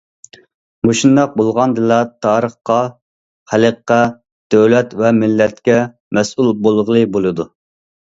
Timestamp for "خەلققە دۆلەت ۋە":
3.53-5.15